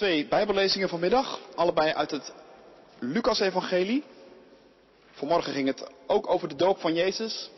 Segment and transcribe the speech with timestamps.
[0.00, 2.32] Twee Bijbellezingen vanmiddag, allebei uit het
[2.98, 4.04] Lucas-evangelie.
[5.10, 7.50] Vanmorgen ging het ook over de doop van Jezus,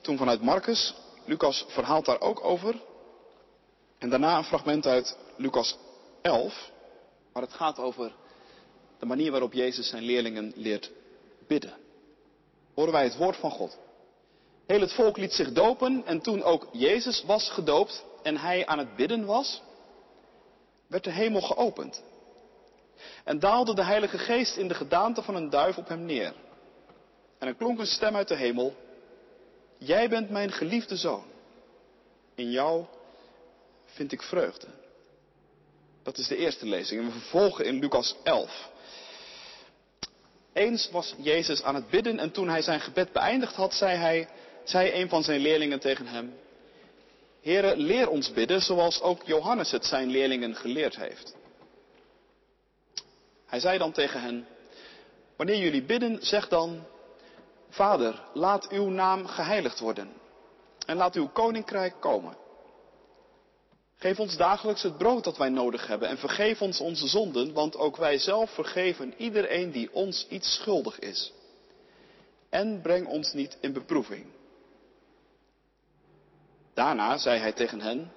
[0.00, 0.94] toen vanuit Marcus.
[1.24, 2.74] Lucas verhaalt daar ook over.
[3.98, 5.76] En daarna een fragment uit Lucas
[6.22, 6.70] 11,
[7.32, 8.12] waar het gaat over
[8.98, 10.90] de manier waarop Jezus zijn leerlingen leert
[11.46, 11.74] bidden.
[12.74, 13.78] Horen wij het woord van God.
[14.66, 18.78] Heel het volk liet zich dopen en toen ook Jezus was gedoopt en hij aan
[18.78, 19.62] het bidden was,
[20.90, 22.02] werd de hemel geopend.
[23.24, 26.34] En daalde de Heilige Geest in de gedaante van een duif op hem neer.
[27.38, 28.74] En er klonk een stem uit de hemel.
[29.78, 31.24] Jij bent mijn geliefde zoon.
[32.34, 32.84] In jou
[33.84, 34.66] vind ik vreugde.
[36.02, 37.00] Dat is de eerste lezing.
[37.00, 38.70] En we vervolgen in Lucas 11.
[40.52, 44.28] Eens was Jezus aan het bidden en toen hij zijn gebed beëindigd had, zei, hij,
[44.64, 46.34] zei een van zijn leerlingen tegen hem,
[47.40, 51.36] Heere, leer ons bidden zoals ook Johannes het zijn leerlingen geleerd heeft.
[53.46, 54.46] Hij zei dan tegen hen,
[55.36, 56.84] wanneer jullie bidden, zeg dan,
[57.68, 60.12] Vader, laat uw naam geheiligd worden
[60.86, 62.36] en laat uw koninkrijk komen.
[63.96, 67.76] Geef ons dagelijks het brood dat wij nodig hebben en vergeef ons onze zonden, want
[67.76, 71.32] ook wij zelf vergeven iedereen die ons iets schuldig is.
[72.48, 74.26] En breng ons niet in beproeving.
[76.74, 78.12] Daarna zei hij tegen hen,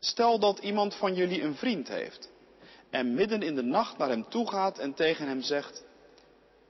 [0.00, 2.32] stel dat iemand van jullie een vriend heeft
[2.90, 5.84] en midden in de nacht naar hem toe gaat en tegen hem zegt,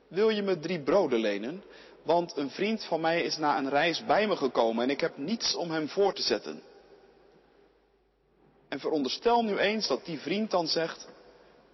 [0.09, 1.63] wil je me drie broden lenen?
[2.03, 5.17] Want een vriend van mij is na een reis bij me gekomen en ik heb
[5.17, 6.63] niets om hem voor te zetten.
[8.69, 11.09] En veronderstel nu eens dat die vriend dan zegt,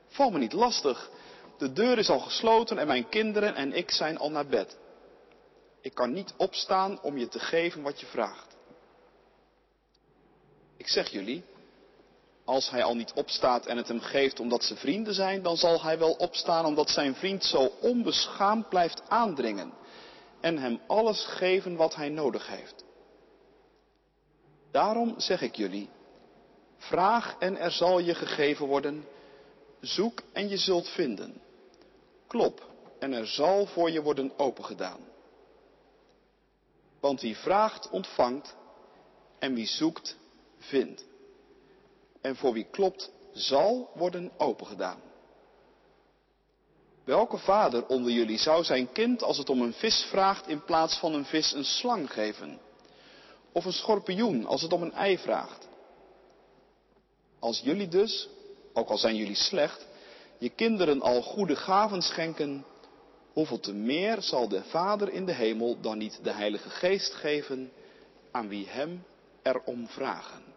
[0.09, 1.11] val me niet lastig,
[1.59, 4.77] de deur is al gesloten en mijn kinderen en ik zijn al naar bed.
[5.81, 8.50] Ik kan niet opstaan om je te geven wat je vraagt.
[10.81, 11.45] Ik zeg jullie,
[12.45, 15.83] als hij al niet opstaat en het hem geeft omdat ze vrienden zijn, dan zal
[15.83, 19.73] hij wel opstaan omdat zijn vriend zo onbeschaamd blijft aandringen
[20.41, 22.85] en hem alles geven wat hij nodig heeft.
[24.71, 25.89] Daarom zeg ik jullie,
[26.77, 29.05] vraag en er zal je gegeven worden,
[29.81, 31.41] zoek en je zult vinden,
[32.27, 35.01] klop en er zal voor je worden opengedaan.
[37.01, 38.57] Want wie vraagt, ontvangt
[39.39, 40.19] en wie zoekt,
[40.61, 41.05] vindt.
[42.21, 45.01] En voor wie klopt, zal worden opengedaan.
[47.05, 50.99] Welke vader onder jullie zou zijn kind, als het om een vis vraagt, in plaats
[50.99, 52.61] van een vis een slang geven?
[53.53, 55.69] Of een schorpioen, als het om een ei vraagt?
[57.39, 58.29] Als jullie dus,
[58.73, 59.87] ook al zijn jullie slecht,
[60.39, 62.65] je kinderen al goede gaven schenken,
[63.33, 67.73] hoeveel te meer zal de Vader in de hemel dan niet de Heilige Geest geven
[68.31, 69.05] aan wie Hem
[69.43, 70.50] erom vragen?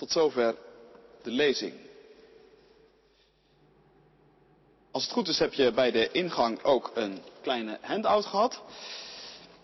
[0.00, 0.56] Tot zover
[1.22, 1.72] de lezing.
[4.90, 8.62] Als het goed is heb je bij de ingang ook een kleine handout gehad.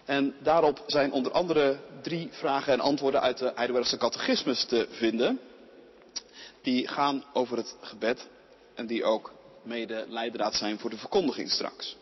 [0.04, 5.40] En daarop zijn onder andere drie vragen en antwoorden uit de Heidelbergse catechismus te vinden.
[6.62, 8.28] Die gaan over het gebed
[8.74, 9.32] en die ook
[9.62, 11.96] mede leidraad zijn voor de verkondiging straks.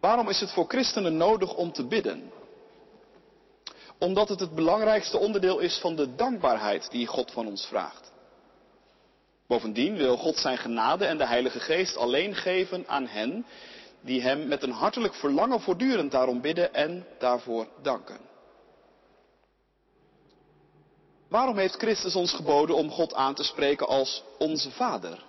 [0.00, 2.32] Waarom is het voor christenen nodig om te bidden?
[3.98, 8.12] Omdat het het belangrijkste onderdeel is van de dankbaarheid die God van ons vraagt.
[9.46, 13.46] Bovendien wil God zijn genade en de Heilige Geest alleen geven aan hen
[14.00, 18.18] die Hem met een hartelijk verlangen voortdurend daarom bidden en daarvoor danken.
[21.28, 25.24] Waarom heeft Christus ons geboden om God aan te spreken als onze Vader?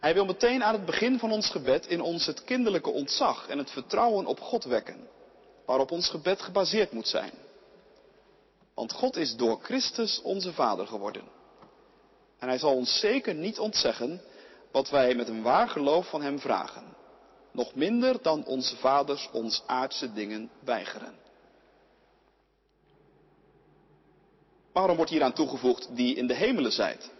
[0.00, 3.58] Hij wil meteen aan het begin van ons gebed in ons het kinderlijke ontzag en
[3.58, 5.08] het vertrouwen op God wekken
[5.66, 7.32] waarop ons gebed gebaseerd moet zijn.
[8.74, 11.22] Want God is door Christus onze Vader geworden.
[12.38, 14.20] En Hij zal ons zeker niet ontzeggen
[14.72, 16.96] wat wij met een waar geloof van Hem vragen.
[17.52, 21.14] Nog minder dan onze vaders ons aardse dingen weigeren.
[24.72, 27.10] Waarom wordt hier aan toegevoegd die in de hemelen zijt?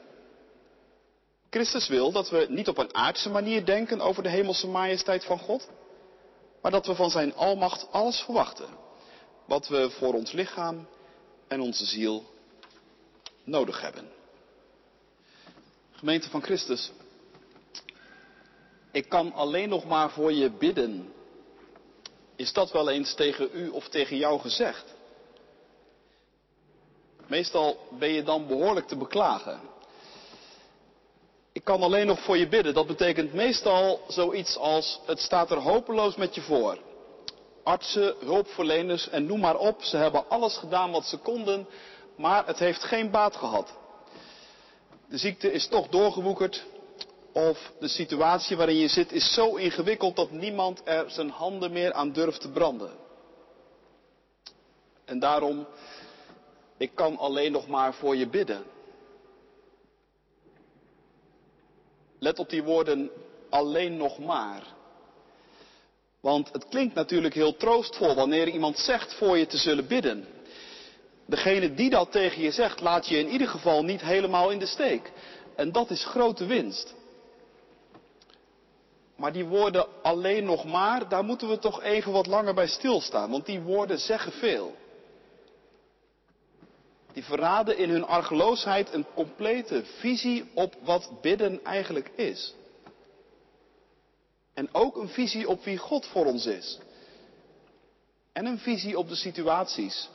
[1.51, 5.39] Christus wil dat we niet op een aardse manier denken over de hemelse majesteit van
[5.39, 5.69] God,
[6.63, 8.69] maar dat we van zijn almacht alles verwachten.
[9.47, 10.87] Wat we voor ons lichaam
[11.49, 12.25] en onze ziel
[13.45, 14.09] nodig hebben.
[15.93, 16.91] Gemeente van Christus,
[18.91, 21.13] ik kan alleen nog maar voor je bidden.
[22.37, 24.95] Is dat wel eens tegen u of tegen jou gezegd?
[27.27, 29.61] Meestal ben je dan behoorlijk te beklagen.
[31.53, 32.75] Ik kan alleen nog voor je bidden.
[32.75, 36.79] Dat betekent meestal zoiets als het staat er hopeloos met je voor.
[37.63, 39.83] artsen, hulpverleners en noem maar op.
[39.83, 41.69] Ze hebben alles gedaan wat ze konden,
[42.17, 43.73] maar het heeft geen baat gehad.
[45.09, 46.65] De ziekte is toch doorgewoekerd
[47.33, 51.93] of de situatie waarin je zit is zo ingewikkeld dat niemand er zijn handen meer
[51.93, 52.91] aan durft te branden.
[55.05, 55.67] En daarom,
[56.77, 58.65] ik kan alleen nog maar voor je bidden.
[62.23, 63.11] Let op die woorden
[63.51, 64.63] alleen nog maar.
[66.21, 70.27] Want het klinkt natuurlijk heel troostvol wanneer iemand zegt voor je te zullen bidden.
[71.27, 74.67] Degene die dat tegen je zegt, laat je in ieder geval niet helemaal in de
[74.67, 75.13] steek.
[75.57, 76.95] En dat is grote winst.
[79.17, 83.31] Maar die woorden alleen nog maar, daar moeten we toch even wat langer bij stilstaan.
[83.31, 84.75] Want die woorden zeggen veel.
[87.13, 92.55] Die verraden in hun argeloosheid een complete visie op wat bidden eigenlijk is.
[94.55, 96.79] En ook een visie op wie God voor ons is.
[98.33, 100.11] En een visie op de situaties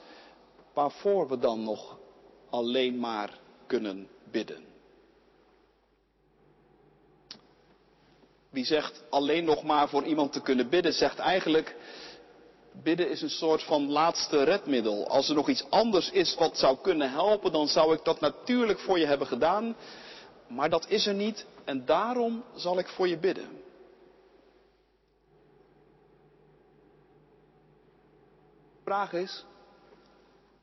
[0.74, 1.98] waarvoor we dan nog
[2.50, 4.66] alleen maar kunnen bidden.
[8.50, 11.76] Wie zegt alleen nog maar voor iemand te kunnen bidden, zegt eigenlijk,
[12.84, 15.08] bidden is een soort van laatste redmiddel.
[15.08, 18.80] Als er nog iets anders is wat zou kunnen helpen, dan zou ik dat natuurlijk
[18.80, 19.76] voor je hebben gedaan.
[20.48, 23.50] Maar dat is er niet en daarom zal ik voor je bidden.
[28.74, 29.46] De vraag is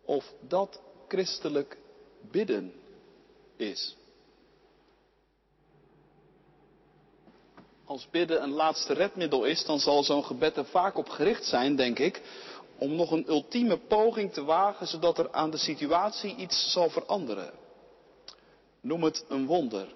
[0.04, 1.78] of dat christelijk
[2.30, 2.72] bidden
[3.56, 3.96] is.
[7.84, 11.76] Als bidden een laatste redmiddel is, dan zal zo'n gebed er vaak op gericht zijn,
[11.76, 12.22] denk ik,
[12.78, 17.52] om nog een ultieme poging te wagen, zodat er aan de situatie iets zal veranderen.
[18.80, 19.88] Noem het een wonder.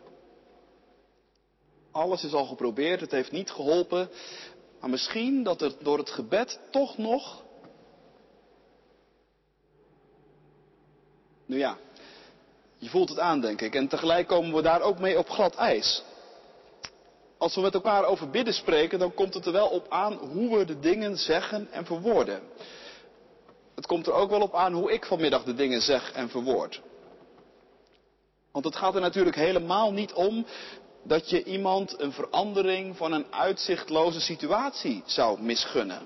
[1.90, 4.10] Alles is al geprobeerd, het heeft niet geholpen,
[4.80, 7.46] maar misschien dat er door het gebed toch nog
[11.48, 11.78] Nu ja,
[12.78, 13.74] je voelt het aan, denk ik.
[13.74, 16.02] En tegelijk komen we daar ook mee op glad ijs.
[17.38, 20.58] Als we met elkaar over bidden spreken, dan komt het er wel op aan hoe
[20.58, 22.40] we de dingen zeggen en verwoorden.
[23.74, 26.80] Het komt er ook wel op aan hoe ik vanmiddag de dingen zeg en verwoord.
[28.52, 30.46] Want het gaat er natuurlijk helemaal niet om
[31.02, 36.02] dat je iemand een verandering van een uitzichtloze situatie zou misgunnen.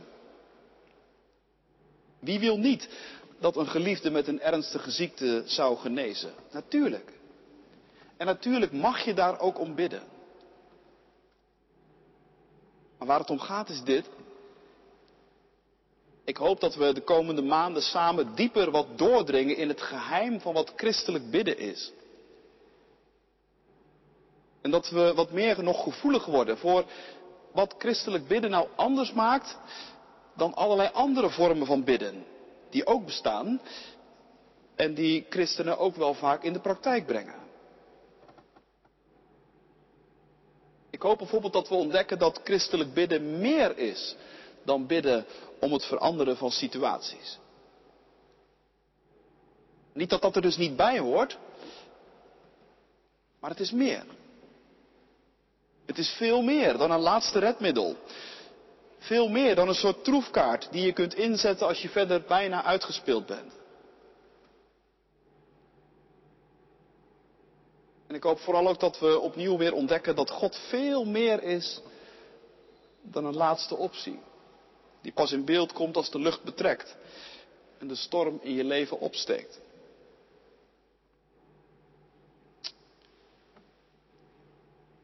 [2.18, 2.88] Wie wil niet
[3.40, 6.32] dat een geliefde met een ernstige ziekte zou genezen.
[6.50, 7.12] Natuurlijk.
[8.16, 10.02] En natuurlijk mag je daar ook om bidden.
[13.02, 14.08] Maar waar het om gaat is dit.
[16.24, 20.54] Ik hoop dat we de komende maanden samen dieper wat doordringen in het geheim van
[20.54, 21.92] wat christelijk bidden is.
[24.60, 26.84] En dat we wat meer nog gevoelig worden voor
[27.52, 29.58] wat christelijk bidden nou anders maakt
[30.36, 32.24] dan allerlei andere vormen van bidden
[32.70, 33.60] die ook bestaan
[34.74, 37.41] en die christenen ook wel vaak in de praktijk brengen.
[40.92, 44.16] Ik hoop bijvoorbeeld dat we ontdekken dat christelijk bidden meer is
[44.64, 45.26] dan bidden
[45.60, 47.38] om het veranderen van situaties.
[49.92, 51.38] Niet dat dat er dus niet bij hoort,
[53.40, 54.04] maar het is meer.
[55.86, 57.96] Het is veel meer dan een laatste redmiddel.
[58.98, 63.26] Veel meer dan een soort troefkaart die je kunt inzetten als je verder bijna uitgespeeld
[63.26, 63.52] bent.
[68.12, 71.80] En ik hoop vooral ook dat we opnieuw weer ontdekken dat God veel meer is
[73.02, 74.20] dan een laatste optie.
[75.02, 76.96] Die pas in beeld komt als de lucht betrekt
[77.78, 79.60] en de storm in je leven opsteekt.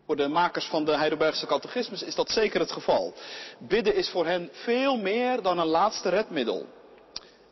[0.06, 3.14] Voor de makers van de Heidelbergse catechismus is dat zeker het geval.
[3.58, 6.66] Bidden is voor hen veel meer dan een laatste redmiddel.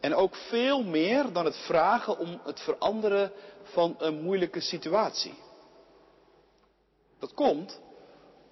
[0.00, 3.32] En ook veel meer dan het vragen om het veranderen
[3.62, 5.44] van een moeilijke situatie.
[7.18, 7.80] Dat komt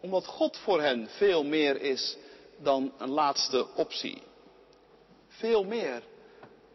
[0.00, 2.16] omdat God voor hen veel meer is
[2.59, 4.23] dan een laatste optie.
[5.28, 6.02] Veel meer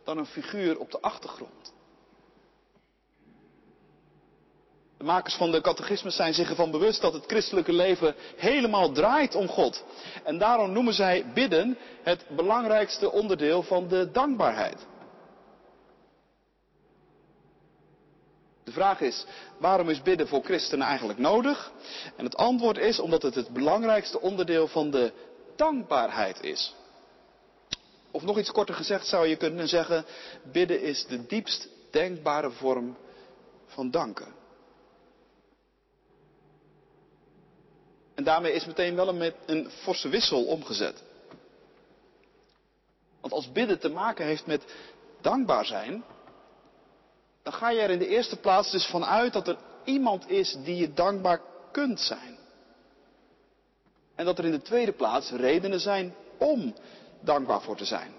[0.03, 1.74] dan een figuur op de achtergrond.
[4.98, 9.36] De makers van de catechismus zijn zich ervan bewust dat het christelijke leven helemaal draait
[9.36, 9.84] om God.
[10.24, 14.86] En daarom noemen zij bidden het belangrijkste onderdeel van de dankbaarheid.
[18.69, 19.25] De vraag is,
[19.57, 21.71] waarom is bidden voor christenen eigenlijk nodig?
[22.15, 25.11] En het antwoord is omdat het het belangrijkste onderdeel van de
[25.55, 26.75] dankbaarheid is.
[28.11, 30.05] Of nog iets korter gezegd zou je kunnen zeggen,
[30.51, 32.97] bidden is de diepst denkbare vorm
[33.65, 34.27] van danken.
[38.15, 41.03] En daarmee is meteen wel een, forse wissel omgezet.
[43.21, 44.65] Want als bidden te maken heeft met
[45.21, 46.03] dankbaar zijn,
[47.43, 50.75] dan ga je er in de eerste plaats dus vanuit dat er iemand is die
[50.75, 51.41] je dankbaar
[51.72, 52.38] kunt zijn.
[54.15, 56.75] En dat er in de tweede plaats redenen zijn om
[57.19, 58.13] dankbaar voor te zijn.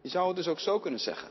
[0.00, 1.28] Je zou het dus ook zo kunnen zeggen.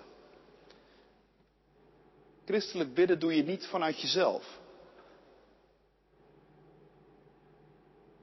[2.46, 4.60] Christelijk bidden doe je niet vanuit jezelf.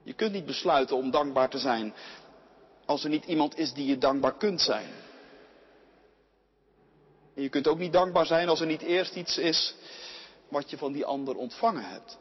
[0.02, 1.94] Je kunt niet besluiten om dankbaar te zijn
[2.84, 5.03] als er niet iemand is die je dankbaar kunt zijn.
[7.34, 9.74] En je kunt ook niet dankbaar zijn als er niet eerst iets is
[10.48, 12.18] wat je van die ander ontvangen hebt.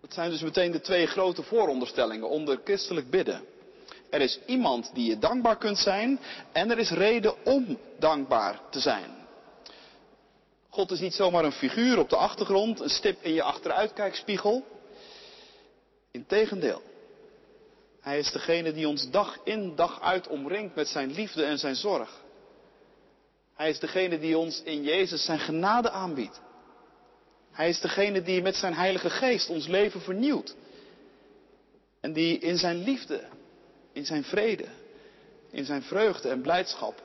[0.00, 3.44] Dat zijn dus meteen de twee grote vooronderstellingen onder christelijk bidden.
[4.10, 6.20] Er is iemand die je dankbaar kunt zijn
[6.52, 9.16] en er is reden om dankbaar te zijn.
[10.68, 14.64] God is niet zomaar een figuur op de achtergrond, een stip in je achteruitkijkspiegel.
[16.10, 16.82] Integendeel.
[18.08, 21.76] Hij is degene die ons dag in dag uit omringt met zijn liefde en zijn
[21.76, 22.24] zorg.
[23.54, 26.40] Hij is degene die ons in Jezus zijn genade aanbiedt.
[27.50, 30.56] Hij is degene die met zijn Heilige Geest ons leven vernieuwt.
[32.00, 33.24] En die in zijn liefde,
[33.92, 34.66] in zijn vrede,
[35.50, 37.02] in zijn vreugde en blijdschap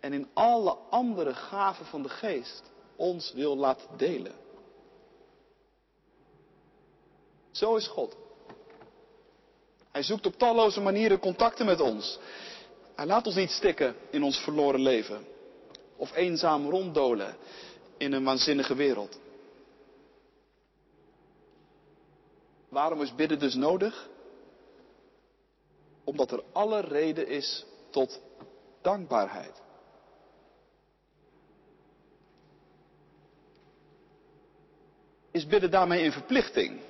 [0.00, 2.62] en in alle andere gaven van de Geest
[2.96, 4.34] ons wil laten delen.
[7.50, 8.22] Zo is God.
[9.94, 12.18] Hij zoekt op talloze manieren contacten met ons.
[12.94, 15.26] Hij laat ons niet stikken in ons verloren leven.
[15.96, 17.36] Of eenzaam ronddolen
[17.96, 19.18] in een waanzinnige wereld.
[22.68, 24.08] Waarom is bidden dus nodig?
[26.04, 28.20] Omdat er alle reden is tot
[28.82, 29.62] dankbaarheid.
[35.30, 36.80] Is bidden daarmee een verplichting?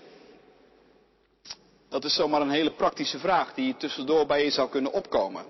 [1.94, 5.44] Dat is zomaar een hele praktische vraag die tussendoor bij je zou kunnen opkomen.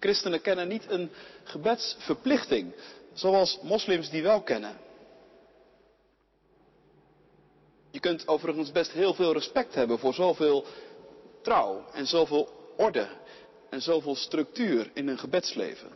[0.00, 1.10] Christenen kennen niet een
[1.44, 2.74] gebedsverplichting,
[3.12, 4.78] zoals moslims die wel kennen.
[7.90, 10.64] Je kunt overigens best heel veel respect hebben voor zoveel
[11.42, 13.08] trouw en zoveel orde
[13.70, 15.90] en zoveel structuur in een gebedsleven.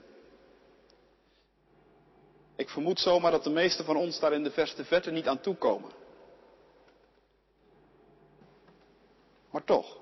[2.56, 5.40] Ik vermoed zomaar dat de meesten van ons daar in de verste verte niet aan
[5.40, 6.06] toekomen.
[9.50, 9.97] Maar toch.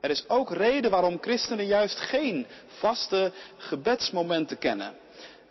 [0.00, 4.94] Er is ook reden waarom christenen juist geen vaste gebedsmomenten kennen.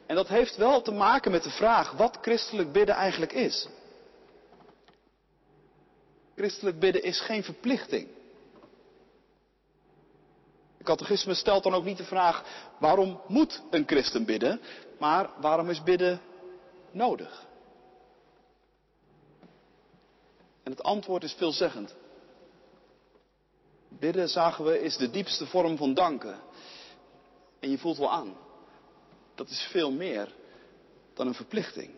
[0.06, 3.68] En dat heeft wel te maken met de vraag wat christelijk bidden eigenlijk is.
[6.36, 8.08] Christelijk bidden is geen verplichting.
[10.78, 12.44] De catechisme stelt dan ook niet de vraag
[12.80, 14.62] waarom moet een christen bidden,
[15.00, 16.22] maar waarom is bidden
[16.92, 17.48] nodig?
[20.70, 21.96] En het antwoord is veelzeggend.
[23.88, 26.40] Bidden, zagen we, is de diepste vorm van danken.
[27.60, 28.38] En je voelt wel aan,
[29.36, 30.36] dat is veel meer
[31.14, 31.90] dan een verplichting.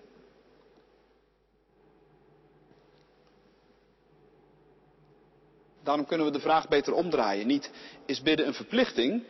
[5.84, 7.48] Daarom kunnen we de vraag beter omdraaien.
[7.48, 7.72] Niet
[8.06, 9.24] is bidden een verplichting,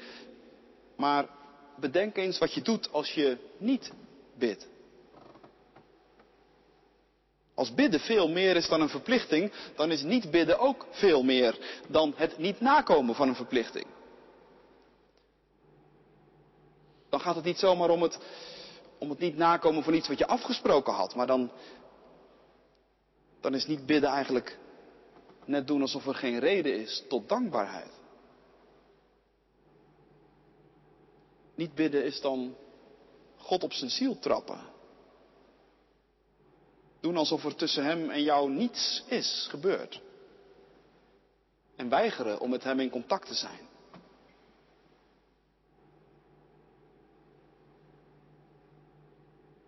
[0.95, 1.29] maar
[1.79, 3.91] bedenk eens wat je doet als je niet
[4.37, 4.67] bidt.
[7.61, 11.81] Als bidden veel meer is dan een verplichting, dan is niet bidden ook veel meer
[11.87, 13.85] dan het niet nakomen van een verplichting.
[17.09, 18.19] Dan gaat het niet zomaar om het,
[18.97, 21.51] om het niet nakomen van iets wat je afgesproken had, maar dan,
[23.41, 24.57] dan is niet bidden eigenlijk
[25.45, 27.91] net doen alsof er geen reden is tot dankbaarheid.
[31.55, 32.55] Niet bidden is dan
[33.37, 34.70] God op zijn ziel trappen.
[37.01, 40.01] Doen alsof er tussen hem en jou niets is gebeurd.
[41.75, 43.69] En weigeren om met hem in contact te zijn.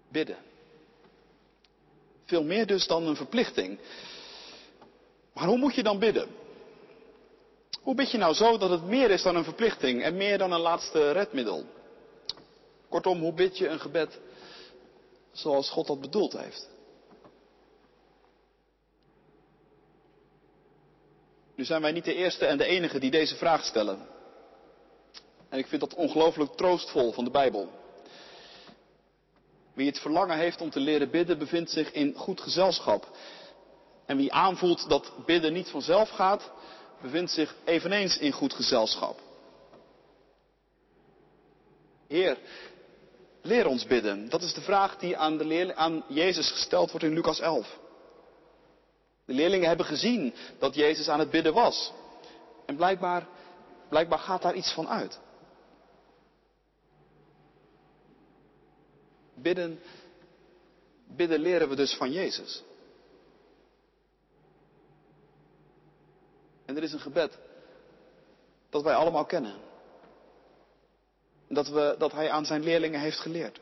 [0.07, 0.37] Bidden.
[2.25, 3.79] Veel meer dus dan een verplichting.
[5.33, 6.27] Maar hoe moet je dan bidden?
[7.81, 10.51] Hoe bid je nou zo dat het meer is dan een verplichting en meer dan
[10.51, 11.65] een laatste redmiddel?
[12.89, 14.19] Kortom, hoe bid je een gebed
[15.31, 16.73] zoals God dat bedoeld heeft?
[21.55, 24.07] Nu zijn wij niet de eerste en de enige die deze vraag stellen.
[25.50, 27.69] En ik vind dat ongelooflijk troostvol van de Bijbel.
[29.74, 33.17] Wie het verlangen heeft om te leren bidden, bevindt zich in goed gezelschap.
[34.05, 36.51] En wie aanvoelt dat bidden niet vanzelf gaat,
[37.01, 39.19] bevindt zich eveneens in goed gezelschap.
[42.07, 42.38] Heer,
[43.45, 44.29] Leer ons bidden.
[44.29, 47.79] Dat is de vraag die aan, de leerling, aan Jezus gesteld wordt in Lucas 11.
[49.25, 51.94] De leerlingen hebben gezien dat Jezus aan het bidden was.
[52.65, 53.27] En blijkbaar,
[53.89, 55.20] blijkbaar gaat daar iets van uit.
[59.34, 59.80] Bidden,
[61.08, 62.63] bidden leren we dus van Jezus.
[66.65, 67.38] En er is een gebed
[68.70, 69.56] dat wij allemaal kennen.
[71.48, 73.60] Dat, we, dat hij aan zijn leerlingen heeft geleerd.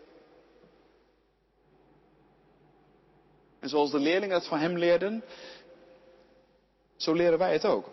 [3.59, 5.23] En zoals de leerlingen het van hem leerden,
[7.01, 7.89] zo leren wij het ook.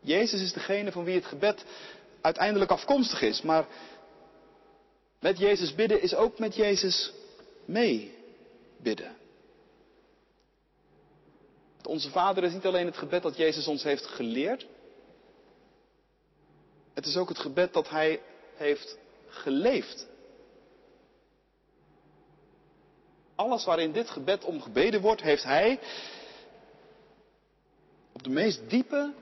[0.00, 1.64] Jezus is degene van wie het gebed
[2.20, 3.66] uiteindelijk afkomstig is, maar
[5.20, 7.12] met Jezus bidden is ook met Jezus
[7.64, 8.14] mee
[8.76, 9.16] bidden.
[11.82, 14.66] Onze Vader is niet alleen het gebed dat Jezus ons heeft geleerd.
[16.94, 18.20] Het is ook het gebed dat Hij
[18.54, 20.06] heeft geleefd.
[23.42, 25.80] Alles waarin dit gebed om gebeden wordt, heeft Hij
[28.12, 29.12] op de meest diepe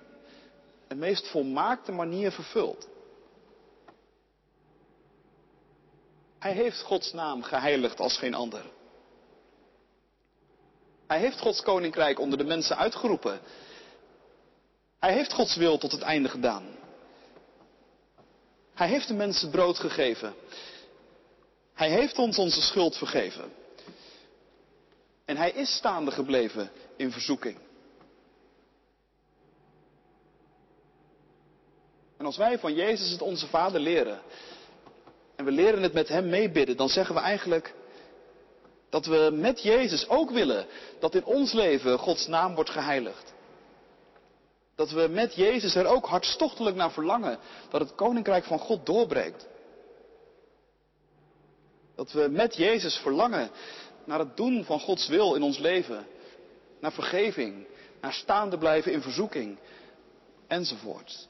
[0.89, 2.89] en meest volmaakte manier vervuld.
[6.39, 8.65] Hij heeft Gods naam geheiligd als geen ander.
[11.07, 13.41] Hij heeft Gods koninkrijk onder de mensen uitgeroepen.
[14.99, 16.65] Hij heeft Gods wil tot het einde gedaan.
[18.75, 20.35] Hij heeft de mensen brood gegeven.
[21.75, 23.59] Hij heeft ons onze schuld vergeven.
[25.31, 27.59] En hij is staande gebleven in verzoeking.
[32.17, 34.21] En als wij van Jezus het onze Vader leren,
[35.37, 37.75] en we leren het met Hem meebidden, dan zeggen we eigenlijk
[38.89, 40.67] dat we met Jezus ook willen
[41.01, 43.33] dat in ons leven Gods naam wordt geheiligd.
[44.75, 49.47] Dat we met Jezus er ook hartstochtelijk naar verlangen dat het koninkrijk van God doorbreekt.
[51.95, 53.51] Dat we met Jezus verlangen
[54.11, 56.07] naar het doen van Gods wil in ons leven.
[56.81, 57.67] Naar vergeving,
[58.01, 59.59] naar staande blijven in verzoeking
[60.47, 61.29] enzovoort.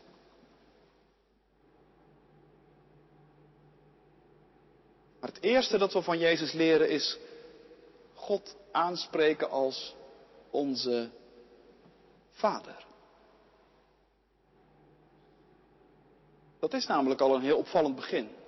[5.20, 7.18] Maar het eerste dat we van Jezus leren is
[8.14, 9.94] God aanspreken als
[10.50, 11.10] onze
[12.30, 12.86] Vader.
[16.58, 18.39] Dat is namelijk al een heel opvallend begin.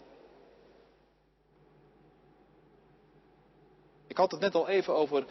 [4.12, 5.24] Ik had het net al even over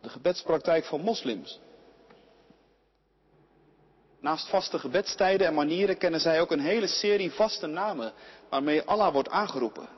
[0.00, 1.60] de gebedspraktijk van moslims.
[4.20, 8.12] Naast vaste gebedstijden en manieren kennen zij ook een hele serie vaste namen
[8.48, 9.88] waarmee Allah wordt aangeroepen.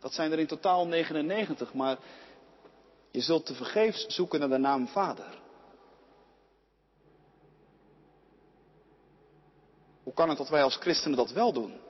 [0.00, 1.98] Dat zijn er in totaal 99, maar
[3.10, 5.38] je zult te vergeefs zoeken naar de naam Vader.
[10.02, 11.85] Hoe kan het dat wij als christenen dat wel doen?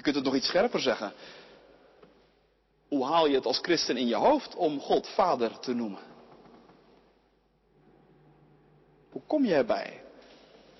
[0.00, 1.12] Je kunt het nog iets scherper zeggen.
[2.88, 6.02] Hoe haal je het als christen in je hoofd om God Vader te noemen?
[9.10, 10.02] Hoe kom je erbij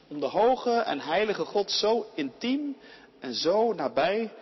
[0.08, 2.76] om de hoge en heilige God zo intiem
[3.18, 4.32] en zo nabij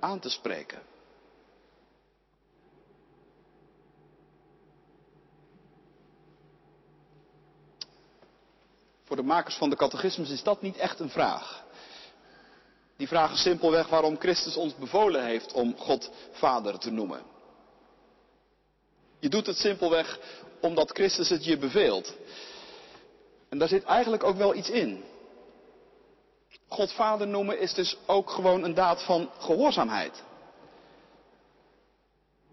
[0.00, 0.82] aan te spreken?
[9.04, 11.65] Voor de makers van de catechismus is dat niet echt een vraag.
[12.96, 17.22] Die vragen simpelweg waarom Christus ons bevolen heeft om God Vader te noemen.
[19.18, 20.18] Je doet het simpelweg
[20.60, 22.14] omdat Christus het je beveelt.
[23.48, 25.04] En daar zit eigenlijk ook wel iets in.
[26.68, 30.22] God Vader noemen is dus ook gewoon een daad van gehoorzaamheid.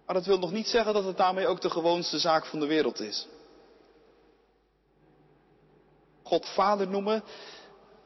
[0.05, 2.65] Maar dat wil nog niet zeggen dat het daarmee ook de gewoonste zaak van de
[2.65, 3.27] wereld is.
[6.23, 7.23] God Vader noemen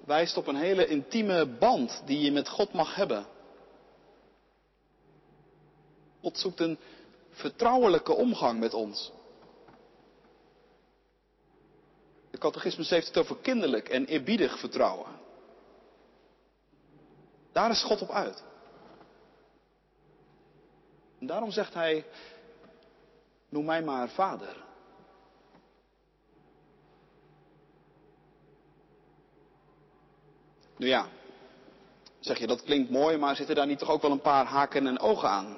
[0.07, 3.25] wijst op een hele intieme band die je met God mag hebben.
[6.21, 6.77] God zoekt een
[7.29, 9.11] vertrouwelijke omgang met ons.
[12.31, 15.19] De catechismus heeft het over kinderlijk en eerbiedig vertrouwen.
[17.51, 18.43] Daar is God op uit.
[21.19, 22.05] En daarom zegt hij,
[23.49, 24.65] noem mij maar vader.
[30.77, 31.07] Nu ja,
[32.19, 34.87] zeg je dat klinkt mooi, maar zitten daar niet toch ook wel een paar haken
[34.87, 35.57] en ogen aan?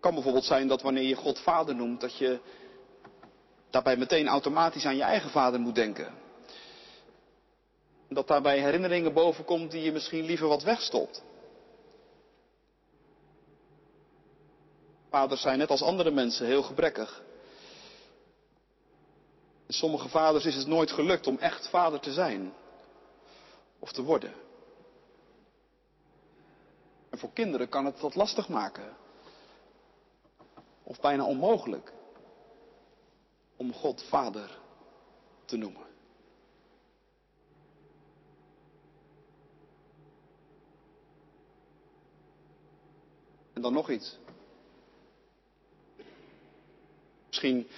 [0.00, 2.40] Kan bijvoorbeeld zijn dat wanneer je God vader noemt, dat je
[3.70, 6.14] daarbij meteen automatisch aan je eigen vader moet denken.
[8.08, 11.22] Dat daarbij herinneringen bovenkomt die je misschien liever wat wegstopt.
[15.10, 17.22] Vaders zijn net als andere mensen heel gebrekkig.
[19.72, 22.52] Sommige vaders is het nooit gelukt om echt vader te zijn
[23.78, 24.32] of te worden.
[27.10, 28.96] En voor kinderen kan het dat lastig maken.
[30.82, 31.92] Of bijna onmogelijk
[33.56, 34.58] om God vader
[35.44, 35.86] te noemen.
[43.52, 44.18] En dan nog iets.
[47.26, 47.68] Misschien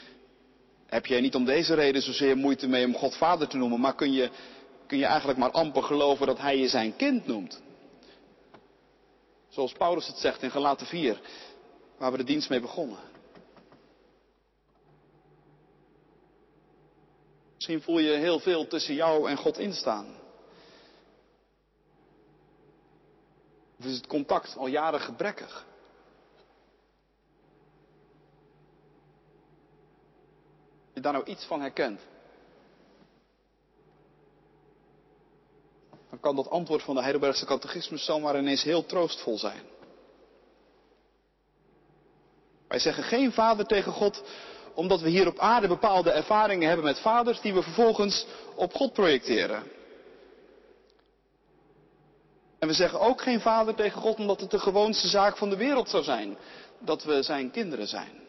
[0.94, 3.94] heb jij niet om deze reden zozeer moeite mee om God vader te noemen, maar
[3.94, 4.30] kun je,
[4.87, 7.62] kun je eigenlijk maar amper geloven dat hij je zijn kind noemt.
[9.48, 11.20] Zoals Paulus het zegt in Galaten 4,
[11.98, 12.98] waar we de dienst mee begonnen.
[17.54, 20.07] Misschien voel je heel veel tussen jou en God instaan.
[23.78, 25.66] Of is het contact al jaren gebrekkig?
[31.04, 32.00] Daar nou iets van herkent?
[36.10, 39.62] Dan kan dat antwoord van de Heidelbergse catechismus zomaar ineens heel troostvol zijn.
[42.68, 44.22] Wij zeggen geen vader tegen God
[44.74, 48.92] omdat we hier op aarde bepaalde ervaringen hebben met vaders die we vervolgens op God
[48.92, 49.62] projecteren.
[52.58, 55.56] En we zeggen ook geen vader tegen God omdat het de gewoonste zaak van de
[55.56, 56.36] wereld zou zijn
[56.78, 58.23] dat we zijn kinderen zijn.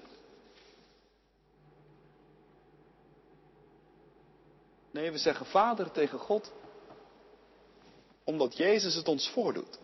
[4.95, 6.51] Nee, we zeggen vader tegen God
[8.23, 9.79] omdat Jezus het ons voordoet.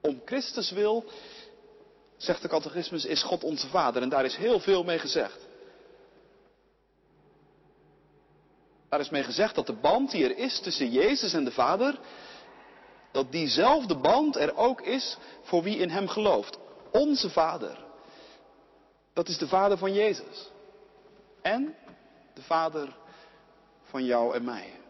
[0.00, 1.04] Om Christus wil,
[2.16, 5.46] zegt de catechismus, is God onze vader en daar is heel veel mee gezegd.
[8.88, 11.98] Daar is mee gezegd dat de band die er is tussen Jezus en de Vader,
[13.12, 16.58] dat diezelfde band er ook is voor wie in Hem gelooft.
[16.90, 17.84] Onze Vader.
[19.12, 20.50] Dat is de Vader van Jezus.
[21.42, 21.76] En
[22.34, 22.96] de Vader
[23.82, 24.80] van jou en mij.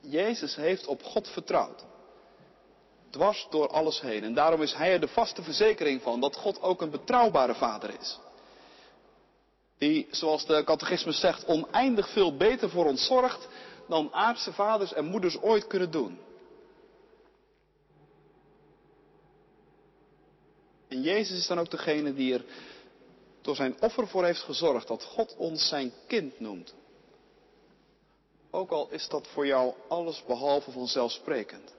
[0.00, 1.84] Jezus heeft op God vertrouwd.
[3.10, 4.24] Dwars door alles heen.
[4.24, 8.00] En daarom is Hij er de vaste verzekering van dat God ook een betrouwbare Vader
[8.00, 8.18] is.
[9.78, 13.48] Die, zoals de catechismus zegt, oneindig veel beter voor ons zorgt
[13.88, 16.18] dan aardse vaders en moeders ooit kunnen doen.
[20.88, 22.44] En Jezus is dan ook degene die er
[23.44, 26.74] door zijn offer voor heeft gezorgd dat God ons zijn kind noemt.
[28.50, 31.74] Ook al is dat voor jou alles behalve vanzelfsprekend.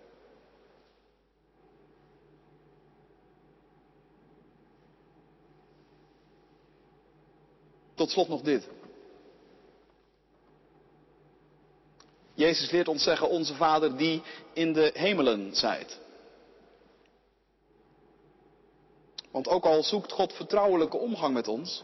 [7.94, 8.68] Tot slot nog dit.
[12.34, 14.22] Jezus leert ons zeggen, onze Vader die
[14.54, 16.00] in de hemelen zijt.
[19.36, 21.84] Want ook al zoekt God vertrouwelijke omgang met ons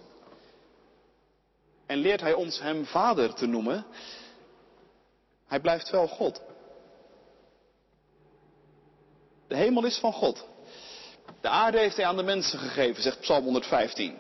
[1.85, 3.85] en leert Hij ons Hem Vader te noemen,
[5.47, 6.41] Hij blijft wel God.
[9.47, 10.45] De hemel is van God.
[11.41, 14.17] De aarde heeft Hij aan de mensen gegeven, zegt Psalm 115.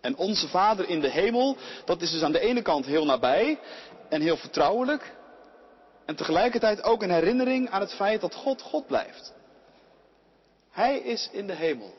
[0.00, 3.60] En onze Vader in de hemel, dat is dus aan de ene kant heel nabij
[4.08, 5.14] en heel vertrouwelijk.
[6.04, 9.36] En tegelijkertijd ook een herinnering aan het feit dat God God blijft.
[10.78, 11.94] Hij is in de hemel.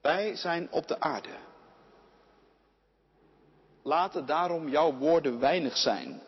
[0.00, 1.36] Wij zijn op de aarde.
[3.82, 6.22] Laten daarom jouw woorden weinig zijn.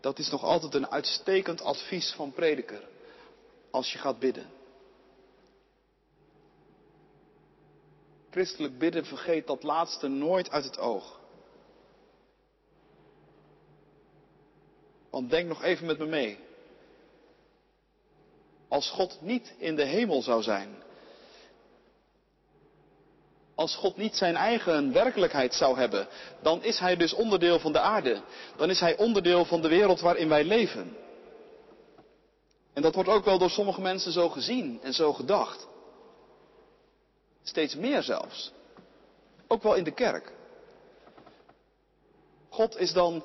[0.00, 2.88] Dat is nog altijd een uitstekend advies van prediker.
[3.70, 4.46] Als je gaat bidden.
[8.30, 11.20] Christelijk bidden vergeet dat laatste nooit uit het oog.
[15.10, 16.45] Want denk nog even met me mee.
[18.76, 20.82] Als God niet in de hemel zou zijn.
[23.54, 26.08] Als God niet zijn eigen werkelijkheid zou hebben,
[26.42, 28.20] dan is Hij dus onderdeel van de aarde.
[28.56, 30.96] Dan is Hij onderdeel van de wereld waarin wij leven.
[32.72, 35.66] En dat wordt ook wel door sommige mensen zo gezien en zo gedacht.
[37.42, 38.52] Steeds meer zelfs.
[39.46, 40.32] Ook wel in de kerk.
[42.48, 43.24] God is dan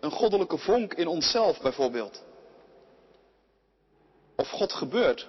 [0.00, 2.25] een goddelijke vonk in onszelf bijvoorbeeld.
[4.36, 5.28] Of God gebeurt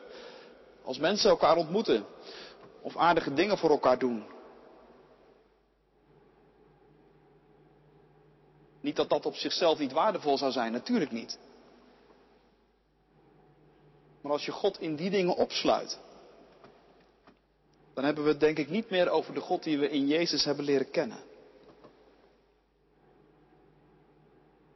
[0.83, 2.05] als mensen elkaar ontmoeten
[2.81, 4.25] of aardige dingen voor elkaar doen.
[8.79, 11.39] Niet dat dat op zichzelf niet waardevol zou zijn, natuurlijk niet.
[14.21, 15.99] Maar als je God in die dingen opsluit,
[17.93, 20.43] dan hebben we het denk ik niet meer over de God die we in Jezus
[20.43, 21.19] hebben leren kennen.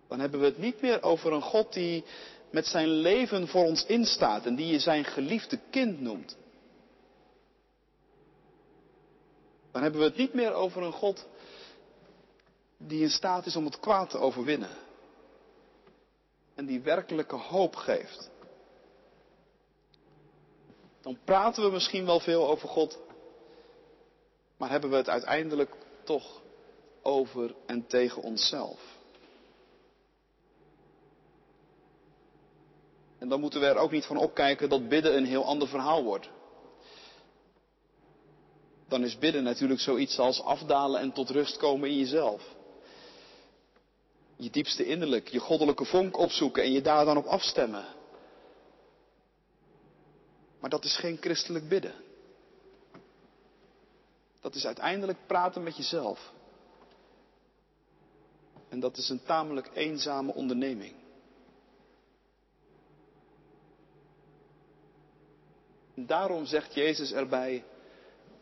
[0.08, 2.04] Dan hebben we het niet meer over een God die
[2.52, 6.38] met zijn leven voor ons instaat en die je zijn geliefde kind noemt.
[9.72, 11.28] Dan hebben we het niet meer over een God
[12.78, 14.70] die in staat is om het kwaad te overwinnen.
[16.56, 18.30] En die werkelijke hoop geeft.
[21.02, 23.00] Dan praten we misschien wel veel over God,
[24.58, 26.42] maar hebben we het uiteindelijk toch
[27.02, 29.00] over en tegen onszelf.
[33.22, 36.04] En dan moeten we er ook niet van opkijken dat bidden een heel ander verhaal
[36.04, 36.30] wordt.
[38.88, 42.56] Dan is bidden natuurlijk zoiets als afdalen en tot rust komen in jezelf.
[44.36, 47.86] Je diepste innerlijk, je goddelijke vonk opzoeken en je daar dan op afstemmen.
[50.60, 51.94] Maar dat is geen christelijk bidden.
[54.40, 56.32] Dat is uiteindelijk praten met jezelf.
[58.70, 61.01] En dat is een tamelijk eenzame onderneming.
[66.06, 67.64] Daarom zegt Jezus erbij,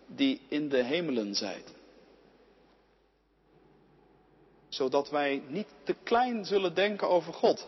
[0.08, 1.74] die in de hemelen zijt.
[4.68, 7.68] Zodat wij niet te klein zullen denken over God.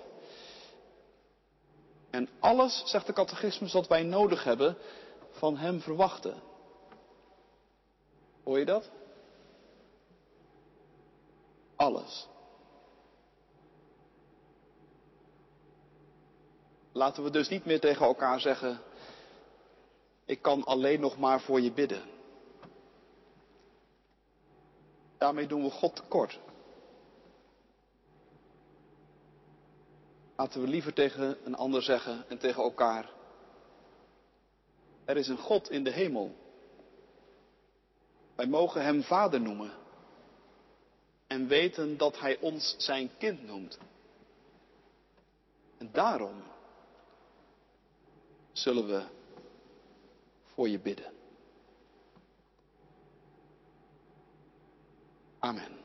[2.10, 4.78] En alles, zegt de catechismus, wat wij nodig hebben,
[5.32, 6.42] van Hem verwachten.
[8.44, 8.90] Hoor je dat?
[11.76, 12.28] Alles.
[16.92, 18.82] Laten we dus niet meer tegen elkaar zeggen,
[20.32, 22.04] ik kan alleen nog maar voor je bidden.
[25.18, 26.40] Daarmee doen we God tekort.
[30.36, 33.10] Laten we liever tegen een ander zeggen en tegen elkaar.
[35.06, 36.36] Er is een God in de hemel.
[38.36, 39.72] Wij mogen Hem Vader noemen.
[41.28, 43.80] En weten dat Hij ons zijn kind noemt.
[45.78, 46.44] En daarom
[48.52, 49.20] zullen we
[50.62, 51.12] voor je bidden.
[55.40, 55.81] Amen.